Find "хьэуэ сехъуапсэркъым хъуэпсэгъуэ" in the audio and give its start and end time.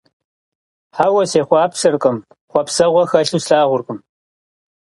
0.95-3.03